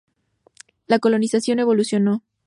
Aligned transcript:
La 0.87 0.97
colonización 0.97 1.59
evolucionó. 1.59 2.23